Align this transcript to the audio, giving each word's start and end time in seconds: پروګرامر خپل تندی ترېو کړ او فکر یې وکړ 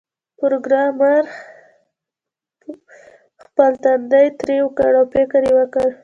پروګرامر 0.39 1.23
خپل 3.43 3.71
تندی 3.83 4.25
ترېو 4.41 4.67
کړ 4.77 4.91
او 4.99 5.05
فکر 5.13 5.41
یې 5.47 5.53
وکړ 5.59 5.87